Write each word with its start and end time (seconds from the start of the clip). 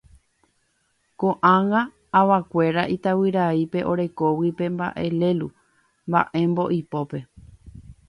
ko'ág̃a 1.23 1.81
avakuéra 2.21 2.83
itavyrai 2.95 3.63
pe 3.71 3.79
orekógui 3.93 4.49
pe 4.57 4.65
mba'e 4.75 5.05
lélu 5.19 5.47
mba'émbo 6.09 6.63
ipópe. 6.79 7.19